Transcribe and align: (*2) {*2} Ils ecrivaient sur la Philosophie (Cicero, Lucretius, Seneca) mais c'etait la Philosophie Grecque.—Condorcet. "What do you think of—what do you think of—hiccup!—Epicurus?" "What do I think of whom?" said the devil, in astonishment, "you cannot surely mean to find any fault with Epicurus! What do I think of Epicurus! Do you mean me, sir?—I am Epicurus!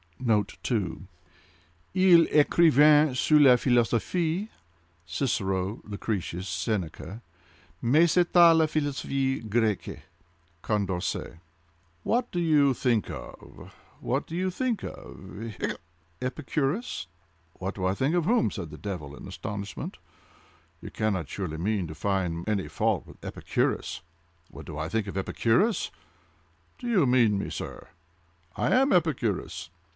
(*2) 0.23 0.45
{*2} 0.63 1.07
Ils 1.95 2.27
ecrivaient 2.29 3.15
sur 3.15 3.39
la 3.39 3.55
Philosophie 3.55 4.49
(Cicero, 5.05 5.81
Lucretius, 5.83 6.47
Seneca) 6.47 7.21
mais 7.81 8.07
c'etait 8.11 8.55
la 8.55 8.67
Philosophie 8.67 9.39
Grecque.—Condorcet. 9.41 11.37
"What 12.03 12.29
do 12.31 12.39
you 12.39 12.73
think 12.75 13.09
of—what 13.09 14.27
do 14.27 14.35
you 14.35 14.51
think 14.51 14.83
of—hiccup!—Epicurus?" 14.83 17.07
"What 17.53 17.73
do 17.75 17.83
I 17.85 17.95
think 17.95 18.13
of 18.15 18.25
whom?" 18.25 18.51
said 18.51 18.69
the 18.69 18.77
devil, 18.77 19.15
in 19.17 19.27
astonishment, 19.27 19.97
"you 20.81 20.91
cannot 20.91 21.29
surely 21.29 21.57
mean 21.57 21.87
to 21.87 21.95
find 21.95 22.47
any 22.47 22.67
fault 22.67 23.07
with 23.07 23.23
Epicurus! 23.25 24.01
What 24.51 24.67
do 24.67 24.77
I 24.77 24.87
think 24.87 25.07
of 25.07 25.17
Epicurus! 25.17 25.89
Do 26.77 26.87
you 26.87 27.07
mean 27.07 27.39
me, 27.39 27.49
sir?—I 27.49 28.67
am 28.75 28.93
Epicurus! 28.93 29.69